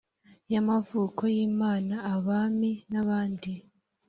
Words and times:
y 0.51 0.53
amavuko 0.61 1.21
y 1.35 1.37
imana 1.49 1.95
abami 2.15 2.71
n 2.91 2.93
abandi 3.01 3.51